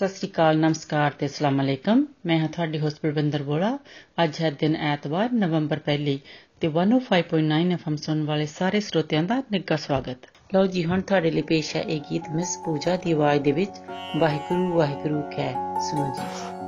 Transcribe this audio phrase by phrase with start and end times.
[0.00, 3.78] ਸਤਿ ਸ੍ਰੀ ਅਕਾਲ, ਨਮਸਕਾਰ ਤੇ ਅਸਲਾਮ ਅਲੈਕਮ। ਮੈਂ ਹਾਂ ਤੁਹਾਡੀ ਹੋਸਟ ਪ੍ਰਬੰਦਰ ਬੋਲਾ
[4.24, 6.16] ਅੱਜ ਹੈ ਦਿਨ ਐਤਵਾਰ, ਨਵੰਬਰ 1
[6.60, 10.16] ਤੇ 105.9 ਐਫਐਮ ਸੁਣ ਵਾਲੇ ਸਾਰੇ ਸਰੋਤਿਆਂ ਦਾ ਨਿੱਘਾ ਸਵਾਗਤ।
[10.54, 13.76] ਲਓ ਜੀ, ਹੁਣ ਤੁਹਾਡੇ ਲਈ ਪੇਸ਼ ਹੈ ਇਹ ਗੀਤ, ਮਿਸ ਪੂਜਾ ਦੀ ਆਵਾਜ਼ ਦੇ ਵਿੱਚ,
[14.16, 15.54] ਵਾਹਿਗੁਰੂ ਵਾਹਿਗੁਰੂ ਕਹਿ
[15.90, 16.59] ਸੁਣੋ ਜੀ।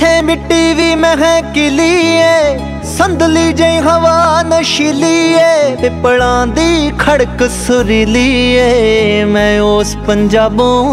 [0.00, 2.58] ਜਿੱਥੇ ਮਿੱਟੀ ਵੀ ਮਹਿਕਿਲੀ ਏ
[2.96, 10.84] ਸੰਦਲੀ ਜਈ ਹਵਾ ਨਸ਼ੀਲੀ ਏ ਪਿਪਲਾਂ ਦੀ ਖੜਕ ਸੁਰੀਲੀ ਏ ਮੈਂ ਉਸ ਪੰਜਾਬੋਂ,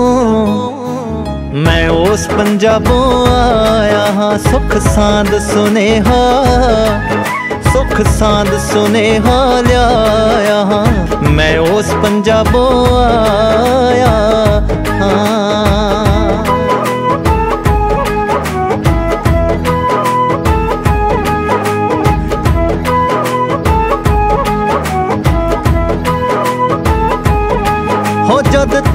[1.55, 6.21] ਮੈਂ ਉਸ ਪੰਜਾਬੋਂ ਆਇਆ ਹਾਂ। ਸੁਖ ਸਾਂਦ ਸੁਨੇਹਾ,
[7.73, 10.85] ਸੁਖ ਸਾਂਦ ਸੁਨੇਹਾ ਲਿਆਇਆ ਹਾਂ।
[11.29, 14.15] ਮੈਂ ਉਸ ਪੰਜਾਬੋਂ ਆਇਆ
[15.01, 15.46] ਹਾਂ।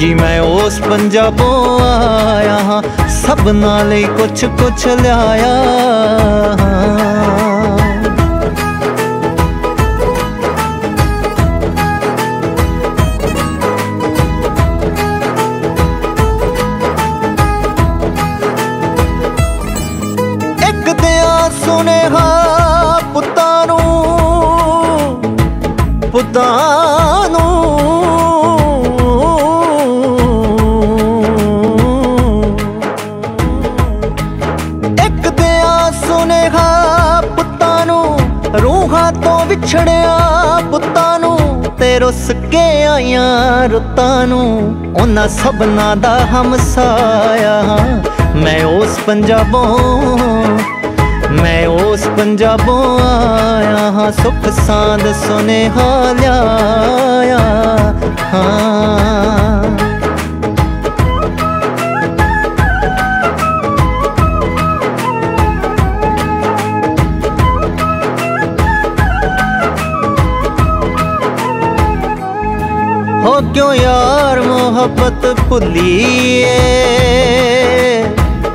[0.00, 2.82] ਜੀ ਮੈਂ ਉਸ ਪੰਜਾਬੋਂ ਆਇਆ ਹਾਂ
[3.16, 5.54] ਸਭਨਾਂ ਲਈ ਕੁਛ ਕੁਛ ਲਿਆਇਆ
[6.60, 7.78] ਹਾਂ।
[20.68, 22.26] ਇੱਕ ਦਿਆਂ ਸੁਨੇਹਾ
[23.14, 23.80] ਪੁੱਤਾਂ ਨੂੰ,
[26.12, 27.19] ਪੁੱਤਾਂ
[39.70, 48.02] ਤੋਂ ਵਿਛੜਿਆ ਪੁੱਤਾਂ ਨੂੰ ਤੇ ਰੁੱਸ ਕੇ ਆਈਆਂ ਰੁੱਤਾਂ ਨੂੰ। ਉਹਨਾਂ ਸਭਨਾਂ ਦਾ ਹਮਸਾਇਆ ਹਾਂ।
[48.36, 49.98] ਮੈਂ ਉਸ ਪੰਜਾਬੋਂ,
[51.30, 57.38] ਮੈਂ ਉਸ ਪੰਜਾਬੋਂ ਆਇਆ ਹਾਂ। ਸੁਖ ਸਾਂਦ ਸੁਨੇਹਾ ਲਿਆਇਆ
[58.34, 59.59] ਹਾਂ।
[73.40, 76.46] ਕਿਉਂ ਯਾਰ ਮੁਹੱਬਤ ਭੁੱਲੀਏ?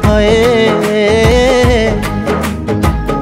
[0.05, 0.69] ਹਾਏ।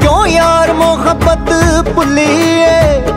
[0.01, 1.53] ਕਿਉਂ ਯਾਰ ਮੁਹੱਬਤ
[1.95, 2.67] ਭੁੱਲੀਏ?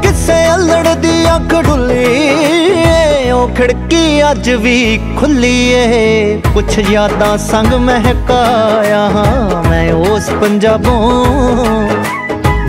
[0.03, 9.01] ਕਿਸੇ ਅਲੜ ਦੀ ਅੱਖ ਢੁੱਲੀਏ ਉਹ ਖਿੜਕੀ ਅੱਜ ਵੀ ਖੁੱਲੀ ਏ ਕੁਛ ਯਾਦਾਂ ਸੰਗ ਮਹਿਕਾਇਆ
[9.01, 11.89] ਹਾਂ ਮੈਂ ਉਸ ਪੰਜਾਬੋਂ।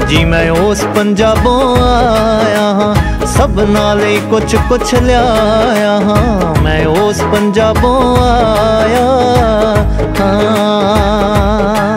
[0.09, 8.17] ਜੀ, ਮੈਂ ਉਸ ਪੰਜਾਬੋਂ ਆਇਆ ਹਾਂ। ਸਭਨਾਂ ਲਈ ਕੁਛ ਕੁਛ ਲਿਆਇਆ ਹਾਂ। ਮੈਂ ਉਸ ਪੰਜਾਬੋਂ
[8.17, 9.05] ਆਇਆ
[10.19, 11.96] ਹਾਂ।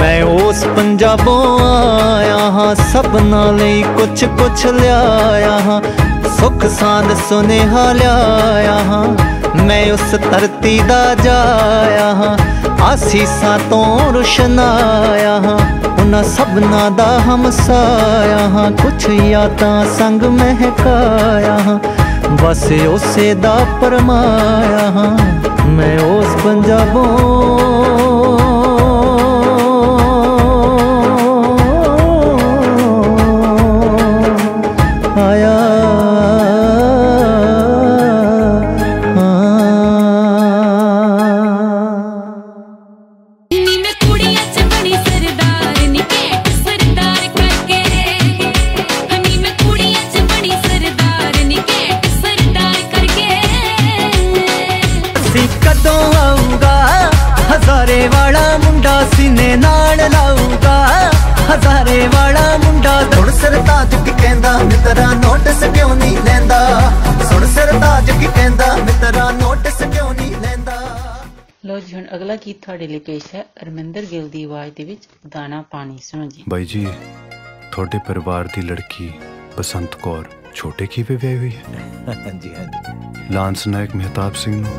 [0.00, 5.80] ਮੈਂ ਉਸ ਪੰਜਾਬੋਂ ਆਇਆ ਹਾਂ ਸਭਨਾਂ ਲਈ ਕੁਛ ਕੁਛ ਲਿਆਇਆ ਹਾਂ,
[6.38, 9.04] ਸੁਖ ਸਾਂਦ ਸੁਨੇਹਾ ਲਿਆਇਆ ਹਾਂ,
[9.66, 12.36] ਮੈਂ ਉਸ ਧਰਤੀ ਦਾ ਜਾਇਆ ਹਾਂ,
[12.82, 15.58] ਆਸੀਸਾਂ ਤੋਂ ਰੁਸ਼ਨਾਇਆ ਹਾਂ,
[15.92, 21.78] ਉਹਨਾਂ ਸਭਨਾਂ ਦਾ ਹਮਸਾਇਆ ਹਾਂ, ਕੁਛ ਯਾਦਾਂ ਸੰਗ ਮਹਿਕਾਇਆ ਹਾਂ,
[22.42, 25.16] ਬਸ ਉਸੇ ਦਾ ਪਰਮਾਇਆ ਹਾਂ,
[25.68, 27.08] ਮੈਂ ਉਸ ਪੰਜਾਬੋਂ
[72.14, 76.26] ਅਗਲਾ ਗੀਤ ਤੁਹਾਡੇ ਲਈ ਪੇਸ਼ ਹੈ ਅਰਮਿੰਦਰ ਗਿੱਲ ਦੀ ਆਵਾਜ਼ ਦੇ ਵਿੱਚ ਦਾਣਾ ਪਾਣੀ ਸੁਣੋ
[76.26, 76.86] ਜੀ। ਬਾਈ ਜੀ
[77.72, 79.10] ਤੁਹਾਡੇ ਪਰਿਵਾਰ ਦੀ ਲੜਕੀ
[79.58, 80.24] ਬਸੰਤ ਕੌਰ
[80.54, 82.14] ਛੋਟੇ ਕੀਵੇ ਵਿਆਹੀ ਹੋਈ ਹੈ?
[82.26, 84.70] ਹਾਂਜੀ ਹਾਂਜੀ। ਲਾਂਸ ਨਾਇਕ ਮਹਿਤਾਬ ਸਿੰਘ ਨੂੰ।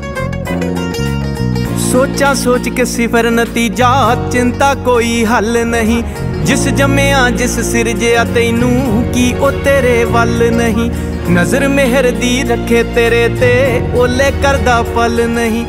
[1.92, 3.92] ਸੋਚਾਂ ਸੋਚ ਕੇ ਸਿਫਰ ਨਤੀਜਾ
[4.32, 6.02] ਚਿੰਤਾ ਕੋਈ ਹੱਲ ਨਹੀਂ।
[6.44, 10.90] ਜਿਸ ਜੰਮਿਆ ਜਿਸ ਸਿਰਜਿਆ ਤੈਨੂੰ ਕੀ ਉਹ ਤੇਰੇ ਵੱਲ ਨਹੀਂ?
[11.30, 15.66] ਨਜ਼ਰ ਮਿਹਰ ਦੀ ਰੱਖੇ ਤੇਰੇ ਤੇ ਓਲੇ ਕਰਦਾ ਫਲ ਨਹੀਂ।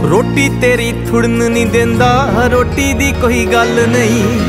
[0.00, 4.40] ਰੋਟੀ ਤੇਰੀ ਥੁੜਨ ਨਹੀਂ ਦਿੰਦਾ, ਰੋਟੀ ਦੀ ਕੋਈ ਗੱਲ ਨਹੀਂ।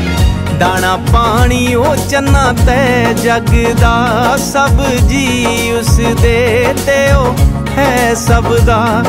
[0.58, 7.34] ਦਾਣਾ ਪਾਣੀ ਉਹ ਚੰਨਾ ਤੈ ਜਗ ਦਾ ਸਭ ਜੀ ਉਸ ਦੇ ਤੇ ਉਹ
[7.78, 9.04] ਹੈ ਸਭ ਦਾ।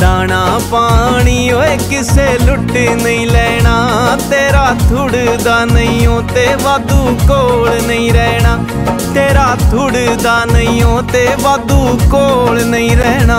[0.00, 8.12] ਦਾਣਾ ਪਾਣੀ ਓਏ ਕਿਸੇ ਲੁੱਟ ਨਹੀਂ ਲੈਣਾ, ਤੇਰਾ ਥੁੜਦਾ ਨਹੀਂ ਓ ਤੇ ਵਾਧੂ ਕੋਲ ਨਹੀਂ
[8.12, 8.58] ਰਹਿਣਾ।
[9.14, 13.38] ਤੇਰਾ ਥੁੜਦਾ ਨਹੀਂ ਓ ਤੇ ਵਾਧੂ ਕੋਲ ਨਹੀਂ ਰਹਿਣਾ।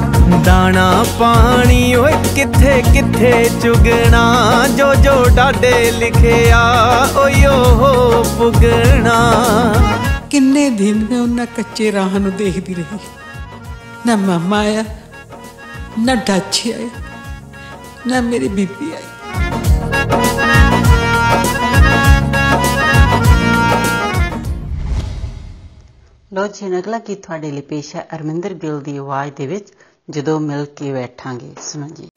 [0.45, 4.23] ਦਾਣਾ ਪਾਣੀ ਓਏ ਕਿੱਥੇ ਕਿੱਥੇ ਚੁਗਣਾ?
[4.77, 6.61] ਜੋ ਜੋ ਡਾਡੇ ਲਿਖਿਆ
[7.17, 9.17] ਓਯੋ ਹੋ ਪੁਗਣਾ।
[10.29, 12.99] ਕਿੰਨੇ ਦਿਨ ਮੈਂ ਉਹਨਾਂ ਕੱਚੇ ਰਾਹ ਨੂੰ ਦੇਖਦੀ ਰਹੀ।
[14.05, 14.83] ਨਾ ਮਾਮਾ ਆਇਆ
[15.99, 16.89] ਨਾ ਡਾਚੀ ਆਇਆ
[18.07, 19.03] ਨਾ ਮੇਰੀ ਬੀਬੀ ਆਈ।
[26.33, 29.71] ਲਓ ਜੀ ਅਗਲਾ ਗੀਤ ਤੁਹਾਡੇ ਲਈ ਪੇਸ਼ ਹੈ ਅਰਮਿੰਦਰ ਗਿੱਲ ਦੀ ਆਵਾਜ਼ ਦੇ ਵਿੱਚ।
[30.09, 32.07] ਜਦੋਂ ਮਿਲ ਕੇ ਬੈਠਾਂਗੇ ਸੁਣੋ ਜੀ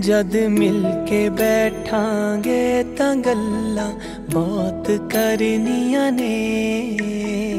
[0.00, 3.90] ਜਦ ਮਿਲ ਕੇ ਬੈਠਾਂਗੇ ਤਾਂ ਗੱਲਾਂ
[4.32, 7.53] ਬਹੁਤ ਕਰਨੀਆਂ ਨੇ।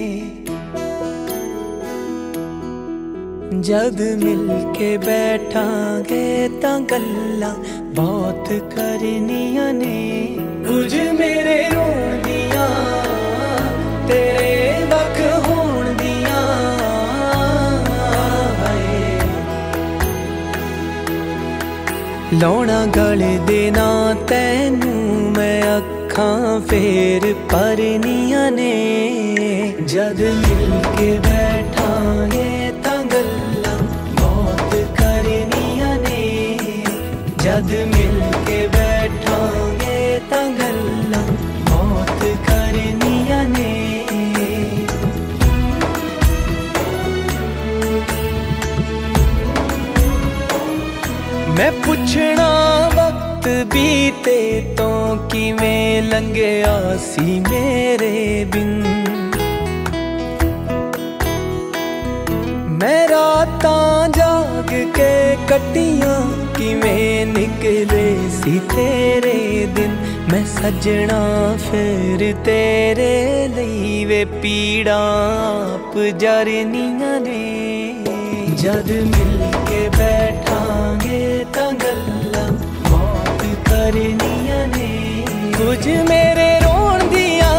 [3.62, 7.56] ਜਦ ਮਿਲ ਕੇ ਬੈਠਾਂਗੇ ਤਾਂ ਗੱਲਾਂ
[7.96, 12.70] ਬਹੁਤ ਕਰਨੀਆਂ ਨੇ। ਕੁਝ ਮੇਰੇ ਰੋਣ ਦੀਆਂ,
[14.08, 16.42] ਤੇਰੇ ਵੱਖ ਹੋਣ ਦੀਆਂ।
[18.58, 19.20] ਹਾਏ।
[22.40, 28.72] ਲਾਉਣਾ ਗਲੇ ਦੇ ਨਾ ਤੈਨੂੰ ਮੈਂ ਅੱਖਾਂ ਫੇਰ ਪਰਨੀਆਂ ਨੇ।
[29.88, 32.65] ਜਦ ਮਿਲ ਕੇ ਬੈਠਾਂਗੇ
[37.56, 41.22] ਜਦ ਮਿਲ ਕੇ ਬੈਠਾਂਗੇ ਤਾਂ ਗੱਲਾਂ
[41.62, 44.04] ਬਹੁਤ ਕਰਨੀਆਂ ਨੇ
[51.50, 52.50] ਮੈਂ ਪੁੱਛਣਾ
[52.96, 58.84] ਵਕਤ ਬੀਤੇ ਤੋਂ ਕਿਵੇਂ ਲੰਘਿਆ ਸੀ ਮੇਰੇ ਬਿਨ
[62.72, 66.20] ਮੈਂ ਰਾਤਾਂ ਜਾਗ ਕੇ ਕੱਟੀਆਂ
[66.66, 69.96] ਕਿਵੇਂ ਨਿਕਲੇ ਸੀ ਤੇਰੇ ਦਿਨ?
[70.32, 71.20] ਮੈਂ ਸੱਜਣਾ
[71.72, 75.00] ਫਿਰ ਤੇਰੇ ਲਈ ਵੇ ਪੀੜਾਂ
[75.74, 77.96] ਆਪ ਜਰਨੀਆਂ ਨੇ।
[78.58, 82.52] ਜਦ ਮਿਲ ਕੇ ਬੈਠਾਂਗੇ ਤਾਂ ਗੱਲਾਂ
[82.90, 85.24] ਬਹੁਤ ਕਰਨੀਆਂ ਨੇ।
[85.58, 87.56] ਕੁਝ ਮੇਰੇ ਰੋਣ ਦੀਆਂ,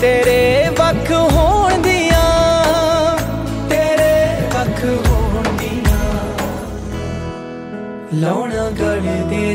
[0.00, 1.59] ਤੇਰੇ ਵੱਖ ਹੋਣ
[8.20, 9.54] ਲਾਉਣਾ ਗਲੇ ਦੇ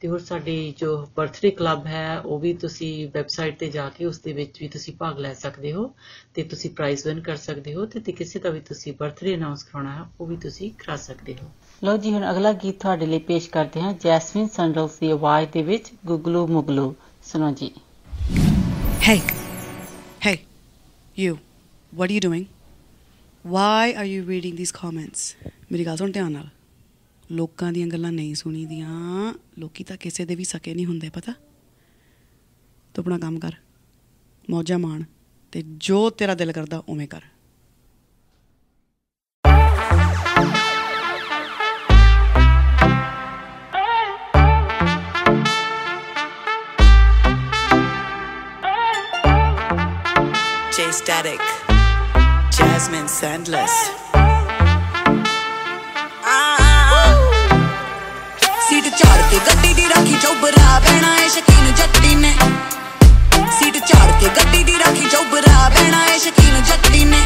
[0.00, 4.18] ਤੇ ਹੋਰ ਸਾਡੀ ਜੋ ਬਰਥਡੇ ਕਲੱਬ ਹੈ ਉਹ ਵੀ ਤੁਸੀਂ ਵੈਬਸਾਈਟ ਤੇ ਜਾ ਕੇ ਉਸ
[4.18, 5.90] ਦੇ ਵਿੱਚ ਵੀ ਤੁਸੀਂ ਭਾਗ ਲੈ ਸਕਦੇ ਹੋ
[6.34, 9.62] ਤੇ ਤੁਸੀਂ ਪ੍ਰਾਈਜ਼ ਵਿਨ ਕਰ ਸਕਦੇ ਹੋ ਤੇ ਤੇ ਕਿਸੇ ਦਾ ਵੀ ਤੁਸੀਂ ਬਰਥਡੇ ਅਨਾਉਂਸ
[9.62, 11.48] ਕਰਾਉਣਾ ਹੈ ਉਹ ਵੀ ਤੁਸੀਂ ਕਰਾ ਸਕਦੇ ਹੋ
[11.82, 15.62] ਲਓ ਜੀ ਹੁਣ ਅਗਲਾ ਗੀਤ ਤੁਹਾਡੇ ਲਈ ਪੇਸ਼ ਕਰਦੇ ਹਾਂ ਜੈਸਮਿਨ ਸੰਡਲਸ ਦੀ ਆਵਾਜ਼ ਦੇ
[15.62, 17.70] ਵਿੱਚ ਗੁਗਲੂ ਮੁਗਲੂ ਸੁਣੋ ਜੀ
[19.00, 19.18] Hey,
[20.20, 20.36] hey,
[21.16, 21.34] you,
[21.92, 22.46] what are you doing?
[23.44, 25.20] Why are you reading these comments?
[25.72, 26.48] ਮੇਰੀ ਗੱਲ ਸੁਣ ਧਿਆਨ ਨਾਲ
[27.32, 31.32] ਲੋਕਾਂ ਦੀਆਂ ਗੱਲਾਂ ਨਹੀਂ ਸੁਣੀਦੀਆਂ। ਲੋਕੀ ਤਾਂ ਕਿਸੇ ਦੇ ਵੀ ਸਕੇ ਨਹੀਂ ਹੁੰਦੇ ਪਤਾ?
[32.94, 33.52] ਤੂੰ ਆਪਣਾ ਕੰਮ ਕਰ।
[34.50, 35.02] ਮੌਜਾਂ ਮਾਣ
[35.52, 37.22] ਤੇ ਜੋ ਤੇਰਾ ਦਿਲ ਕਰਦਾ ਉਵੇਂ ਕਰ।
[50.76, 51.44] J Static,
[52.52, 54.25] Jasmine Sandless.
[59.96, 62.32] ਰੱਖੀ ਚੌਬਰਾ ਬਹਿਣਾ ਏ ਸ਼ਕੀਨ ਜੱਟੀ ਨੇ।
[63.58, 67.20] ਸੀਟ ਝਾੜ ਕੇ ਗੱਡੀ ਦੀ ਰੱਖੀ ਚੌਬਰਾ ਬਹਿਣਾ ਏ ਸ਼ਕੀਨ ਜੱਟੀ ਨੇ।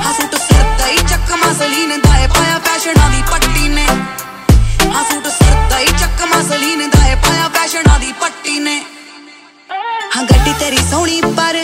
[0.00, 3.86] ਹਸੂਟ ਸਰਦਾ ਹੀ ਚੱਕਮਾ ਸਲੀਨ ਦਾ ਏ, ਪਾਇਆ ਫੈਸ਼ਨਾਂ ਦੀ ਪੱਟੀ ਨੇ।
[4.90, 8.82] ਹਸੂਟ ਸਰਦਾ ਹੀ ਚੱਕਮਾ ਸਲੀਨ ਦਾ ਏ, ਪਾਇਆ ਫੈਸ਼ਨਾਂ ਦੀ ਪੱਟੀ ਨੇ।
[10.16, 11.58] ਹਾਂ, ਗੱਡੀ ਤੇਰੀ ਸੋਹਣੀ ਪਰ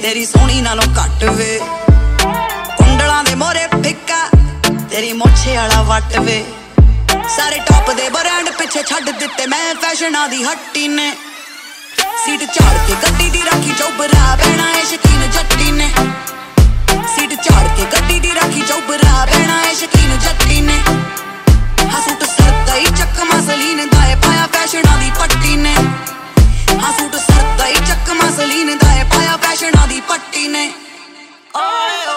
[0.00, 1.58] ਤੇਰੀ ਸੋਹਣੀ ਨਾਲੋਂ ਘੱਟ ਵੇ।
[2.76, 4.18] ਕੁੰਡਲਾਂ ਦੇ ਮੋਰੇ ਫਿੱਕਾ,
[4.90, 6.36] ਤੇਰੀ ਮੁੱਛੇ ਵਾਲਾ ਵੱਟ ਵੇ।
[7.36, 11.10] ਸਾਰੇ ਟੌਪ ਦੇ ਬ੍ਰਾਂਡ ਪਿੱਛੇ ਛੱਡ ਦਿੱਤੇ ਮੈਂ ਫੈਸ਼ਨਾਂ ਦੀ ਹੱਟੀ ਨੇ।
[12.24, 15.90] ਸੀਟ ਝਾੜ ਕੇ ਗੱਡੀ ਦੀ ਰੱਖੀ ਚੌਬਰਾ ਬਹਿਣਾ ਏ ਸ਼ਕੀਨ ਜੱਟੀ ਨੇ।
[17.16, 20.78] ਸੀਟ ਝਾੜ ਕੇ ਗੱਡੀ ਦੀ ਰੱਖੀ ਚੌਬਰਾ ਬਹਿਣਾ ਏ ਸ਼ਕੀਨ ਜੱਟੀ ਨੇ।
[21.90, 25.74] ਹਸੂਟ ਸਰਦਾ ਹੀ ਚੱਕਮਾ ਸਲੀਨ ਦਾ ਏ ਪਾਇਆ ਫੈਸ਼ਨਾਂ ਦੀ ਪੱਟੀ ਨੇ।
[26.82, 30.70] ਹਸੂਟ ਸਰਦਾ ਹੀ ਚੱਕਮਾ ਸਲੀਨ ਦਾ ਏ ਪਾਇਆ ਫੈਸ਼ਨਾਂ ਦੀ ਪੱਟੀ ਨੇ।
[31.56, 32.16] ਓਏ ਓ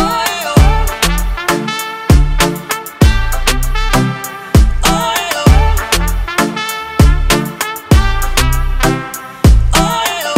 [0.00, 0.54] ਓਏ। ਓ
[4.90, 5.44] ਓਏ ਓ
[9.80, 10.34] ਓਏ ਓ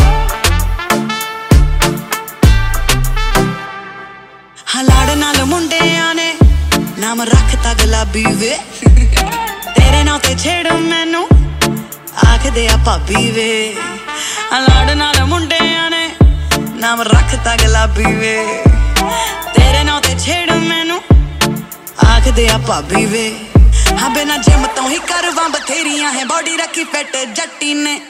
[4.77, 6.33] ਹਲਾੜ ਨਾਲ ਮੁੰਡਿਆਂ ਨੇ
[6.99, 9.54] ਨਾਮ ਰੱਖਤਾ ਗੁਲਾਬੀ ਵੇ। ਤੇਰੇ
[10.05, 11.27] ਨਾਂ ਤੇ ਛੇੜ ਮੈਨੂੰ।
[12.27, 13.75] ਆਖਦੇ ਆ ਭਾਬੀ ਵੇ
[14.53, 16.09] ਹਲਾੜ ਨਾਲ ਮੁੰਡਿਆਂ ਨੇ
[16.75, 18.35] ਨਾਮ ਰੱਖਤਾ ਗੁਲਾਬੀ ਵੇ।
[19.55, 21.01] ਤੇਰੇ ਨਾਂ ਤੇ ਛੇੜ ਮੈਨੂੰ।
[22.07, 23.25] ਆਖਦੇ ਆ ਭਾਬੀ ਵੇ,
[24.01, 28.01] ਹਾਂ ਬਿਨਾ ਜਿਮ ਤੋਂ ਹੀ ਕਰਵਾਂ ਬਥੇਰੀਆਂ ਹੈ। ਬਾਡੀ ਰੱਖੀ ਫਿੱਟ ਜੱਟੀ ਨੇ।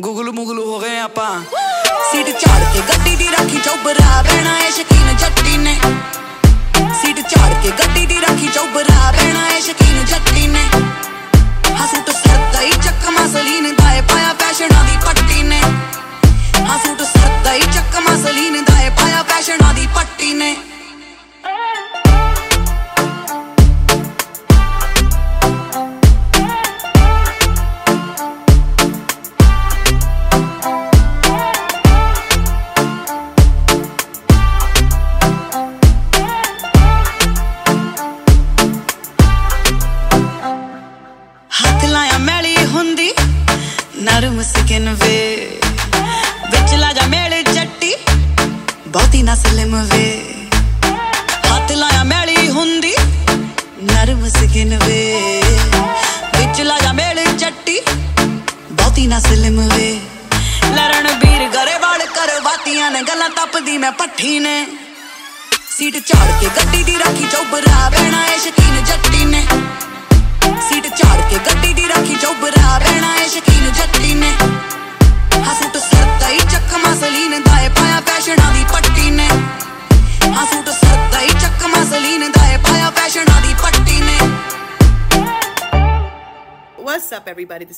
[0.00, 1.30] ਗੁਗਲੂ ਮੁਗਲੂ ਹੋ ਗਏ ਆਪਾਂ।
[2.10, 5.78] ਸੀਟ ਝਾੜ ਕੇ ਗੱਡੀ ਦੀ ਰੱਖੀ ਚੌਬਰਾ ਬਹਿਣਾ ਏ ਸ਼ਕੀਨ ਜੱਟੀ ਨੇ।
[6.94, 10.64] ਸੀਟ ਝਾੜ ਕੇ ਗੱਡੀ ਦੀ ਰੱਖੀ ਚੌਬਰਾ ਬਹਿਣਾ ਏ, ਸ਼ਕੀਨ ਜੱਟੀ ਨੇ।
[11.84, 15.60] ਹਸੂਟ ਸਰਦਾ ਹੀ ਚੱਕਮਾ, ਸਲੀਨ ਦਾ ਏ ਪਾਇਆ ਫੈਸ਼ਨਾਂ ਦੀ ਪੱਟੀ ਨੇ।
[16.64, 20.56] ਹਸੂਟ ਸਰਦਾ ਹੀ ਚੱਕਮਾ, ਸਲੀਨ ਦਾ ਏ ਪਾਇਆ ਫੈਸ਼ਨਾਂ ਦੀ ਪੱਟੀ ਨੇ।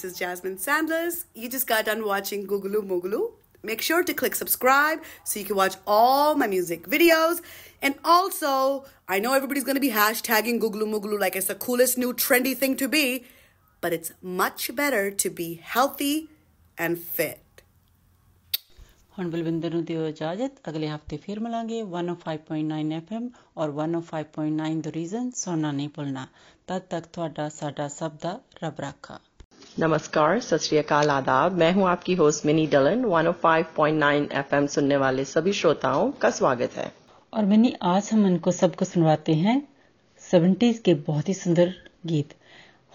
[0.00, 1.26] This is Jasmine Sandlers.
[1.34, 3.32] You just got done watching Googaloo Moogaloo.
[3.62, 7.42] Make sure to click subscribe so you can watch all my music videos.
[7.82, 11.98] And also, I know everybody's going to be hashtagging Googaloo Moogaloo like it's the coolest
[11.98, 13.26] new trendy thing to be,
[13.82, 16.30] but it's much better to be healthy
[16.78, 17.44] and fit.
[19.18, 23.26] ਹੁਣ ਬਲਵਿੰਦਰ ਨੂੰ ਦਿਓ ਇਜਾਜ਼ਤ ਅਗਲੇ ਹਫਤੇ ਫਿਰ ਮਿਲਾਂਗੇ 105.9 FM
[23.62, 26.26] ਔਰ 105.9 the reason ਸੋਨਾ ਨਹੀਂ ਭੁੱਲਣਾ
[26.66, 29.18] ਤਦ ਤੱਕ ਤੁਹਾਡਾ ਸਾਡਾ ਸਭ ਦਾ ਰੱਬ ਰਾਖਾ
[29.80, 36.12] नमस्कार, सत आदाब। मैं हूँ आपकी होस्ट मिनी डलन। 105.9 एफएम सुनने वाले सभी श्रोताओं
[36.12, 36.92] का स्वागत है।
[37.34, 39.68] और मिनी, आज हम इनको सबको सुनवाते हैं
[40.18, 41.74] सेवेंटीज के बहुत ही सुंदर
[42.06, 42.34] गीत।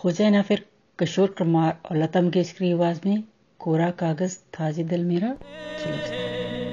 [0.04, 0.66] हो जाए ना फिर
[1.00, 3.24] किशोर कुमार और लता मंगेशकर की आवाज़ में
[3.60, 5.34] कोरा कागज़ था जी दिल मेरा।
[5.84, 6.65] चलो।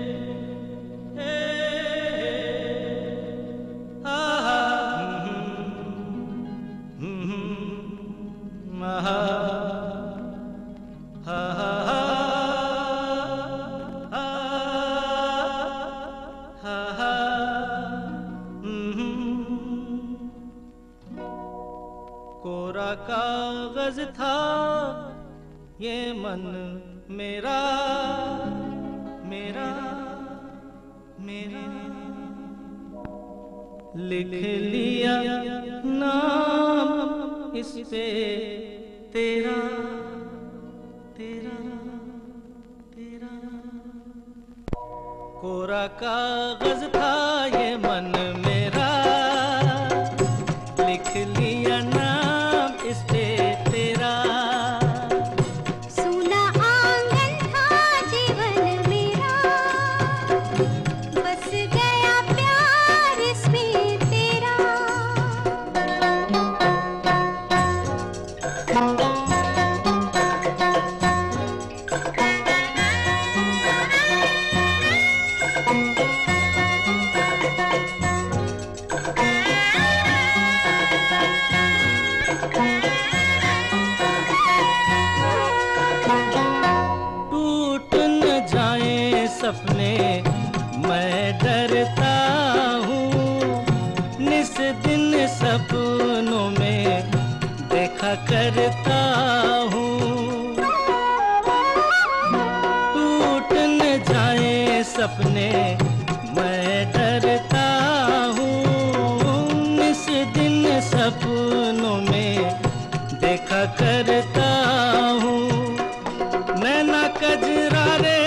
[117.23, 118.19] कजरा रे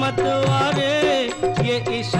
[0.00, 0.92] मतवारे
[1.68, 2.14] ये इस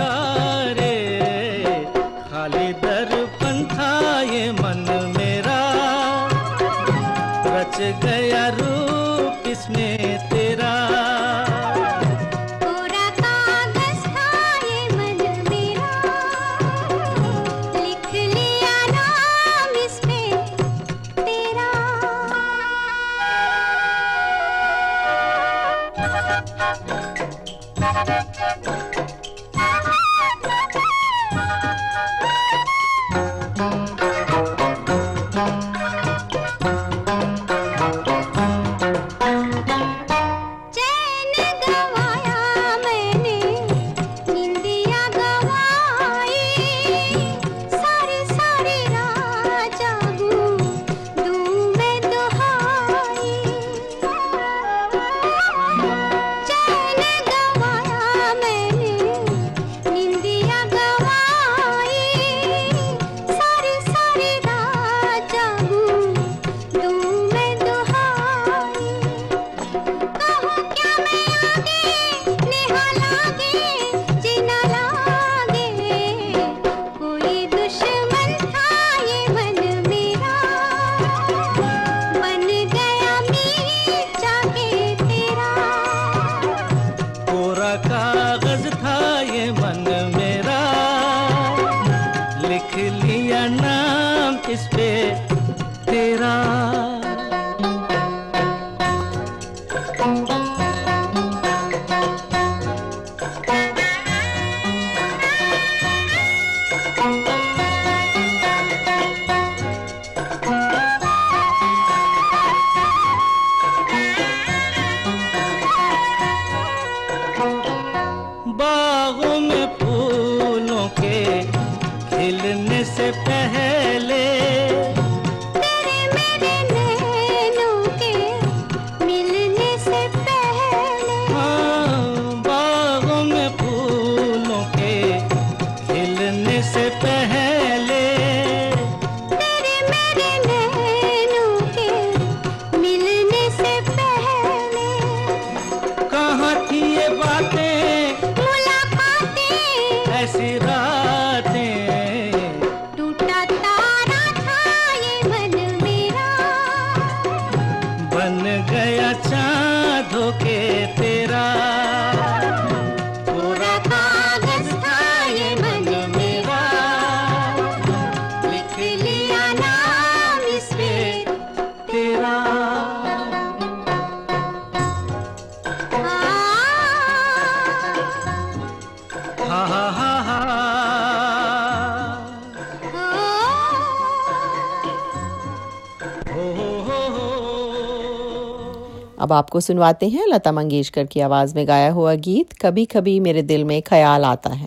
[189.28, 193.42] अब आपको सुनवाते हैं लता मंगेशकर की आवाज में गाया हुआ गीत कभी कभी मेरे
[193.42, 194.67] दिल में ख्याल आता है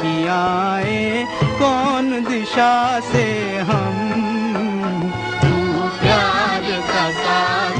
[0.00, 1.24] कि आए
[1.60, 2.74] कौन दिशा
[3.12, 3.26] से
[3.70, 3.96] हम
[5.42, 5.54] तू
[6.02, 7.79] प्यार का सागर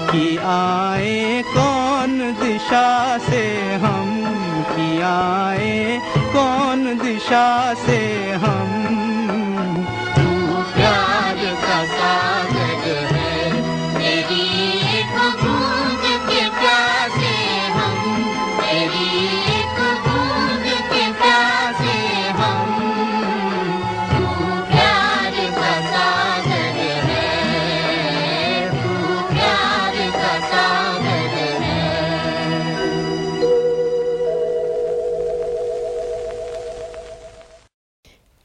[0.10, 2.86] कि आए कौन दिशा
[3.28, 3.44] से
[3.84, 4.10] हम
[4.74, 6.00] कि आए
[6.34, 7.98] कौन दिशा नशा से
[8.42, 8.70] हम
[10.16, 10.26] तू
[10.74, 12.49] प्यार का सागर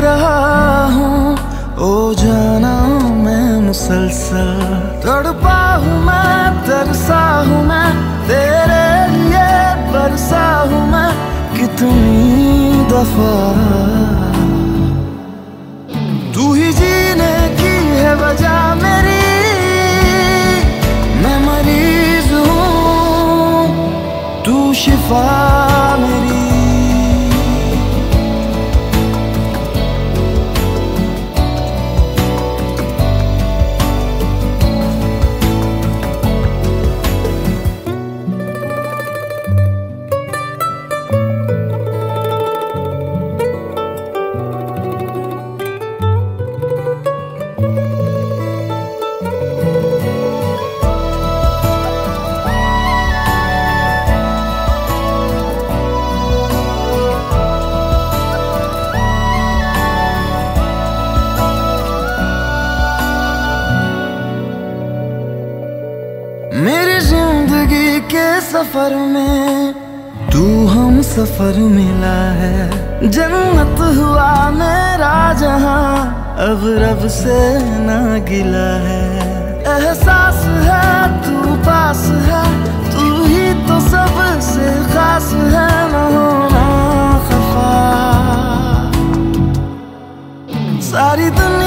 [0.00, 1.36] रहा हूँ,
[1.78, 2.74] ओ जाना
[3.24, 4.50] मैं मुसलसल।
[5.04, 7.88] तड़पा हूँ मैं, तरसा हूँ मैं,
[8.28, 9.48] तेरे लिए
[9.92, 11.10] बरसा हूँ मैं,
[11.56, 13.34] कितनी दफ़ा।
[16.34, 19.22] तू ही जीने की है वजह मेरी,
[21.22, 23.64] मैं मरीज़ हूँ,
[24.44, 25.49] तू शिफा
[68.80, 69.74] सफ़र में,
[70.32, 77.36] तू हम सफ़र मिला है। जन्नत हुआ मेरा जहाँ, अब रब से
[77.84, 79.04] ना गिला है।
[79.74, 80.88] एहसास है,
[81.20, 82.42] तू पास है,
[82.90, 86.64] तू ही तो सबसे खास है, न
[87.28, 87.72] खफा।
[90.90, 91.59] सारी दुनिया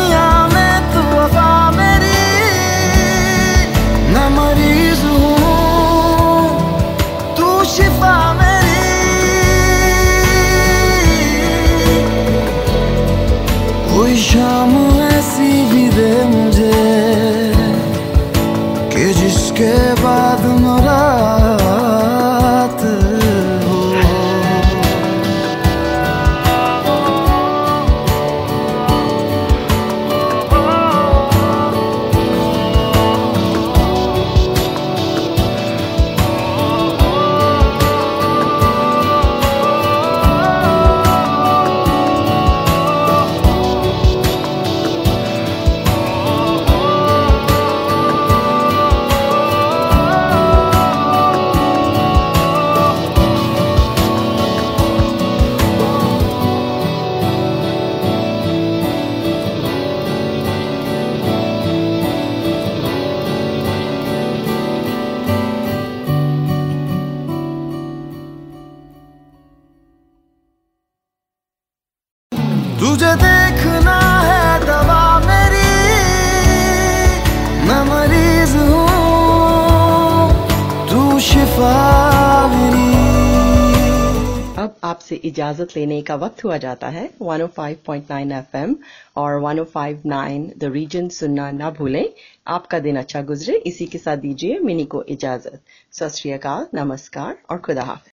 [84.93, 88.75] आपसे इजाज़त लेने का वक्त हुआ जाता है। 105.9 एफएम
[89.17, 92.09] और 105.9 द रीजन सुनना ना भूलें।
[92.47, 97.83] आपका दिन अच्छा गुजरे। इसी के साथ दीजिए मिनी को इजाज़त। सत नमस्कार और खुदा
[97.83, 98.11] हाफिज।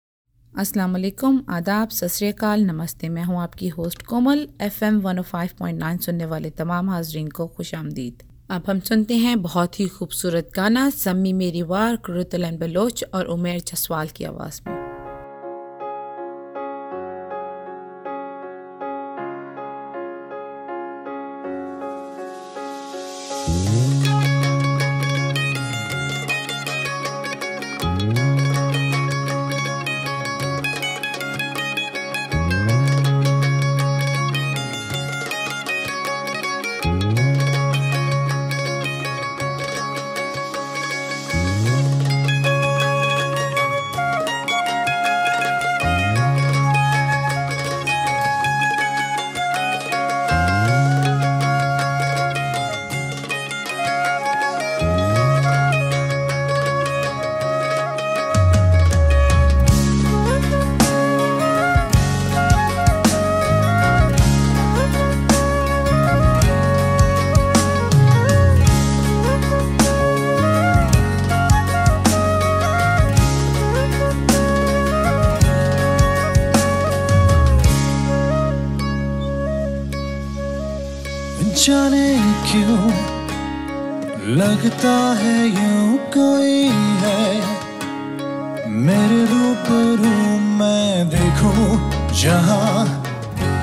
[0.52, 6.90] अस्सलाम वालेकुम। आदाब। सत नमस्ते। मैं हूँ आपकी होस्ट कोमल। एफएम 105.9 सुनने वाले तमाम
[6.90, 11.96] हाजरीन को खुश आमदीद। अब हम सुनते हैं बहुत ही खूबसूरत गाना सम्मी मेरी वार
[11.96, 14.87] कुरुतलन बलोच और उमेर जसवाल की आवाज़ में।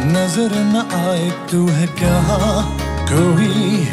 [0.06, 2.18] नज़र न आए, तू है क्या?
[3.12, 3.88] कोई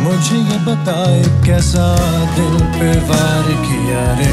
[0.00, 1.86] मुझे ये बताए, कैसा
[2.36, 4.32] दिल पे वार किया रे?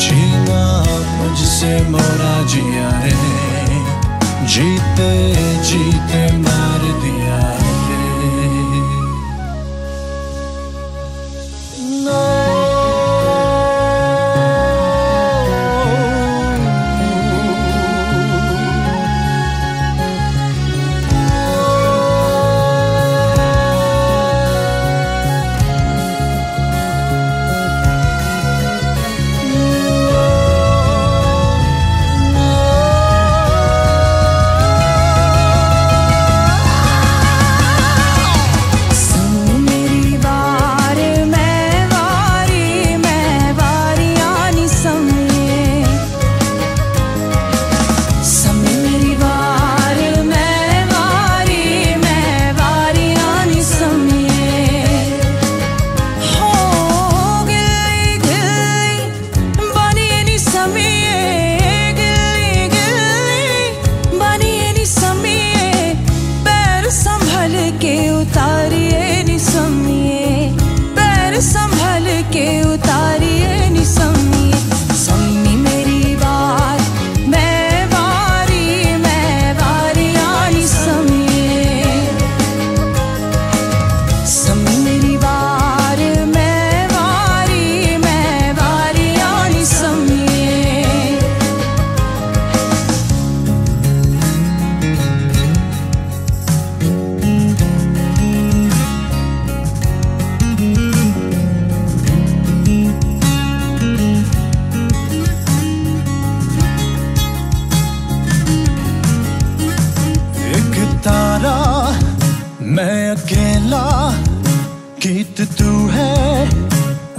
[0.00, 0.62] छीना
[1.16, 3.14] मुझसे, मोरा जिया रे?
[4.46, 5.12] जीते
[5.62, 7.38] जीते मार दिया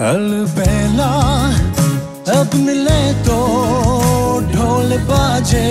[0.07, 1.13] अलबेला
[2.33, 3.39] अब मिले तो
[4.51, 5.63] ढोल बाजे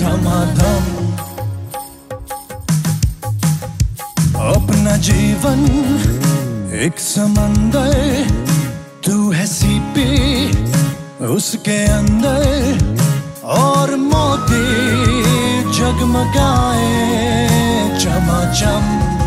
[0.00, 0.86] धमाधम।
[4.44, 5.60] अपना जीवन
[6.84, 7.92] एक समंदर,
[9.06, 10.08] तू है सीपी
[11.36, 12.42] उसके अंदर,
[13.58, 14.64] और मोती
[15.78, 16.96] जगमगाए
[18.00, 19.17] चमाचम।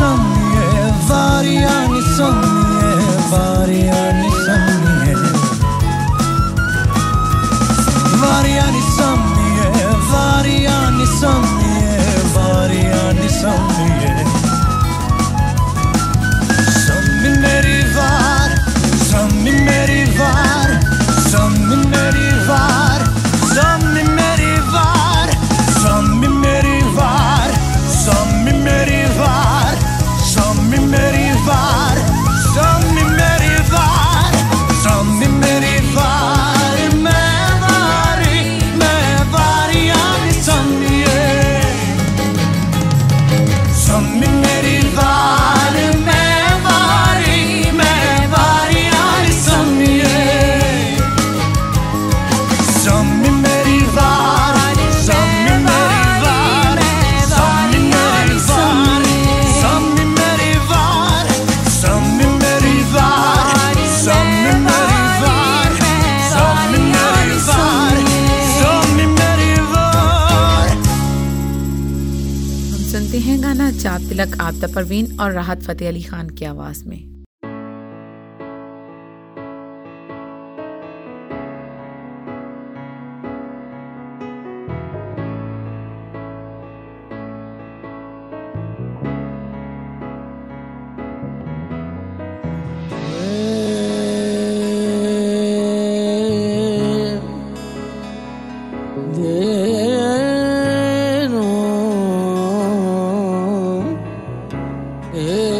[0.00, 0.29] some
[74.90, 77.19] परवीन और राहत फ़तेह अली ख़ान की आवाज़ में
[105.12, 105.59] Yeah.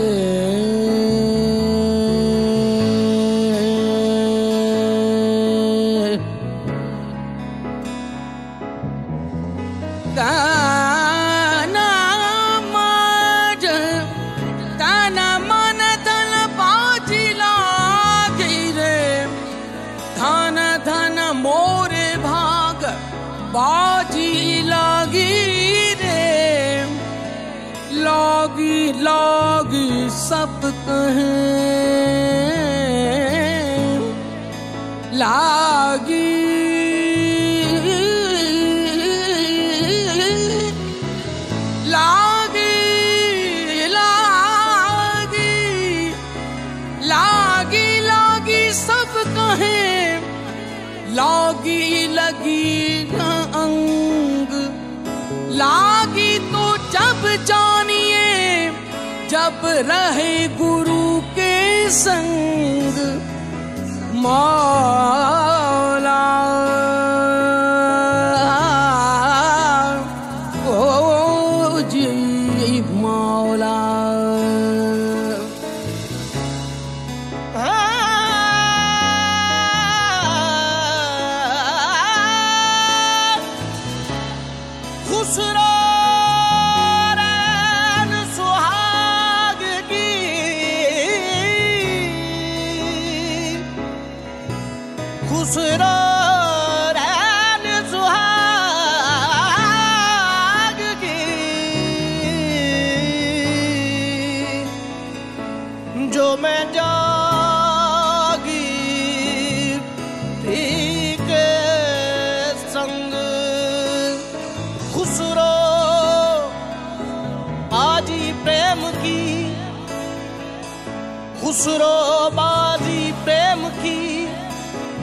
[121.51, 124.27] दूसरो बाजी प्रेम की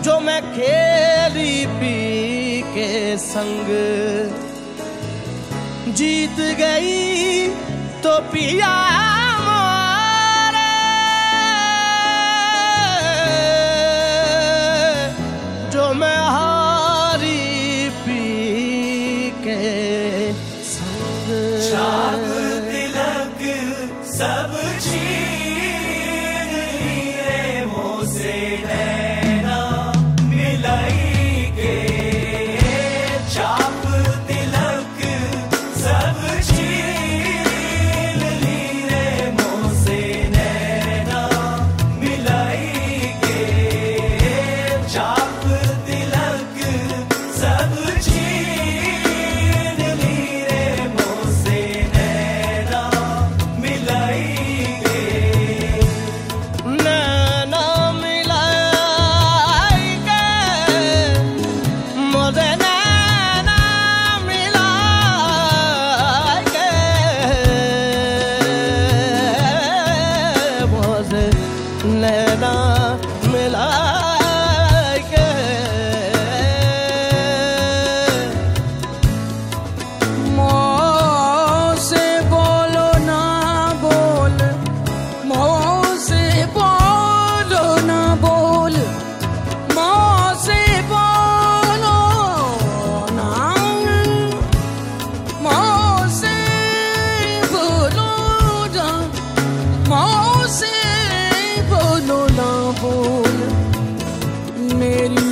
[0.03, 2.87] जो मैं खेली पी के
[3.19, 3.71] संग
[5.99, 7.47] जीत गई
[8.03, 8.71] तो पिया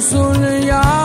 [0.08, 1.05] 做人要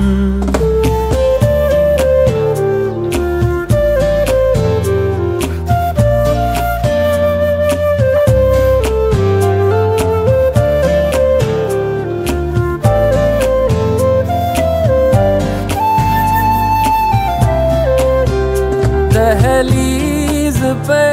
[20.87, 21.03] पे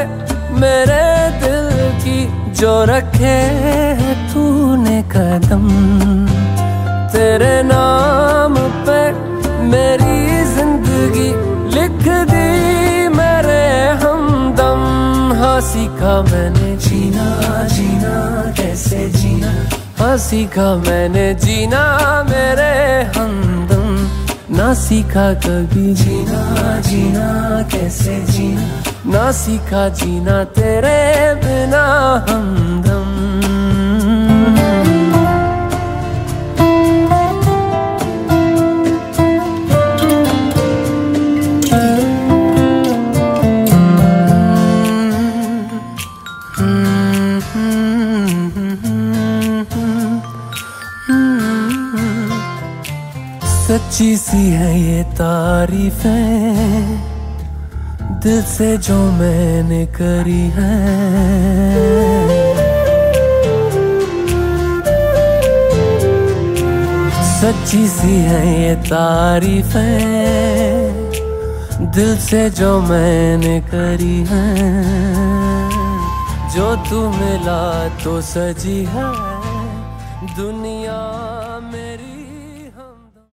[0.61, 1.05] मेरे
[1.41, 1.69] दिल
[2.03, 2.19] की
[2.53, 3.39] जो रखे
[4.33, 5.67] तूने कदम।
[7.13, 8.55] तेरे नाम
[8.87, 9.01] पे
[9.69, 11.29] मेरी ज़िंदगी
[11.77, 13.63] लिख दी मेरे
[14.03, 14.83] हमदम।
[15.41, 17.29] हाँ सीखा मैंने जीना
[17.69, 18.15] जीना,
[18.59, 19.53] कैसे जीना।
[19.99, 21.83] हाँ सीखा मैंने जीना
[22.31, 22.75] मेरे
[23.17, 23.87] हमदम।
[24.57, 27.29] ना सीखा कभी। जीना जीना,
[27.73, 31.01] कैसे जीना। ना सीखा जीना तेरे
[31.43, 31.85] बिना
[32.29, 33.07] हमदम।
[53.69, 57.08] सच्ची सी है ये तारीफें।
[58.23, 60.73] दिल से जो मैंने करी है।
[67.39, 70.91] सच्ची सी है ये तारीफ़ है,
[71.93, 74.47] दिल से जो मैंने करी है।
[76.57, 79.28] जो तू मिला तो सजी है।